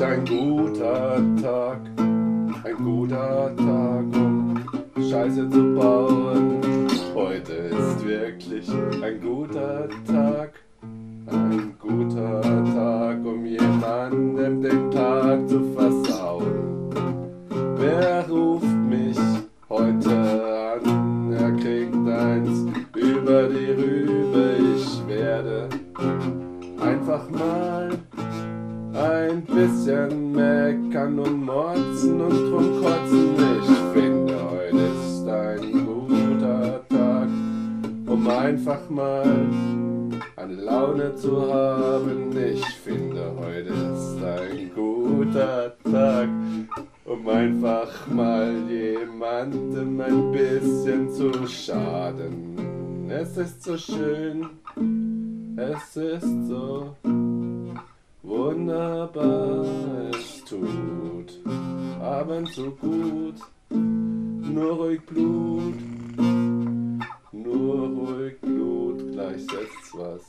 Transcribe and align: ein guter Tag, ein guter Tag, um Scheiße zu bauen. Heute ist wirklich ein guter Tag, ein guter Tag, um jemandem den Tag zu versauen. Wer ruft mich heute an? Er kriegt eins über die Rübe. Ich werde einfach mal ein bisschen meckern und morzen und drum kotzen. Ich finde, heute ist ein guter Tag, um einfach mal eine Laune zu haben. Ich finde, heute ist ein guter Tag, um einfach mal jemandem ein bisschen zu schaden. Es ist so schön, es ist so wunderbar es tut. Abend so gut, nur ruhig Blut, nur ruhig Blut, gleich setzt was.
ein 0.00 0.24
guter 0.24 1.20
Tag, 1.42 1.80
ein 2.64 2.76
guter 2.76 3.54
Tag, 3.56 4.04
um 4.14 4.54
Scheiße 4.96 5.50
zu 5.50 5.74
bauen. 5.74 6.60
Heute 7.14 7.52
ist 7.52 8.04
wirklich 8.06 8.70
ein 9.02 9.20
guter 9.20 9.88
Tag, 10.06 10.52
ein 10.82 11.74
guter 11.78 12.40
Tag, 12.72 13.18
um 13.24 13.44
jemandem 13.44 14.62
den 14.62 14.90
Tag 14.90 15.48
zu 15.48 15.64
versauen. 15.74 16.90
Wer 17.76 18.28
ruft 18.28 18.64
mich 18.88 19.18
heute 19.68 20.10
an? 20.10 21.32
Er 21.32 21.52
kriegt 21.52 21.94
eins 21.94 22.64
über 22.96 23.48
die 23.48 23.72
Rübe. 23.72 24.56
Ich 24.76 25.06
werde 25.08 25.68
einfach 26.80 27.28
mal 27.30 27.90
ein 28.94 29.42
bisschen 29.42 30.32
meckern 30.32 31.18
und 31.18 31.44
morzen 31.44 32.20
und 32.20 32.50
drum 32.50 32.82
kotzen. 32.82 33.34
Ich 33.62 34.00
finde, 34.00 34.34
heute 34.50 34.76
ist 34.76 35.28
ein 35.28 35.86
guter 35.86 36.80
Tag, 36.88 37.28
um 38.06 38.28
einfach 38.28 38.88
mal 38.88 39.46
eine 40.36 40.54
Laune 40.54 41.14
zu 41.16 41.52
haben. 41.52 42.36
Ich 42.36 42.64
finde, 42.64 43.32
heute 43.38 43.68
ist 43.68 44.22
ein 44.22 44.70
guter 44.74 45.74
Tag, 45.84 46.28
um 47.04 47.28
einfach 47.28 48.06
mal 48.08 48.52
jemandem 48.68 50.00
ein 50.00 50.32
bisschen 50.32 51.10
zu 51.10 51.46
schaden. 51.46 53.08
Es 53.10 53.36
ist 53.36 53.64
so 53.64 53.76
schön, 53.76 54.46
es 55.56 55.96
ist 55.96 56.46
so 56.46 56.94
wunderbar 58.68 60.10
es 60.14 60.44
tut. 60.44 61.40
Abend 62.00 62.48
so 62.54 62.70
gut, 62.70 63.36
nur 63.70 64.76
ruhig 64.76 65.00
Blut, 65.06 65.74
nur 67.32 67.88
ruhig 67.88 68.40
Blut, 68.40 69.12
gleich 69.12 69.42
setzt 69.46 69.94
was. 69.94 70.22